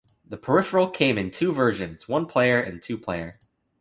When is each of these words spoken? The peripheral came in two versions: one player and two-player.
The 0.25 0.35
peripheral 0.35 0.89
came 0.89 1.19
in 1.19 1.29
two 1.29 1.51
versions: 1.53 2.09
one 2.09 2.25
player 2.25 2.59
and 2.59 2.81
two-player. 2.81 3.37